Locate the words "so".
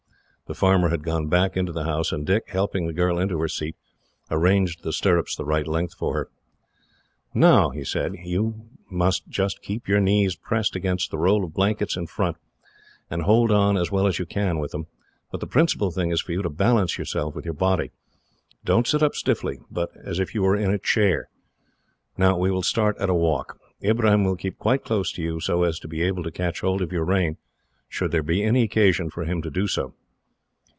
25.39-25.63, 29.65-29.93